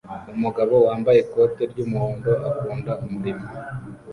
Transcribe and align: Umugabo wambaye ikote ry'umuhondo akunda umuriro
Umugabo 0.35 0.75
wambaye 0.87 1.19
ikote 1.25 1.63
ry'umuhondo 1.71 2.31
akunda 2.49 2.91
umuriro 3.03 3.43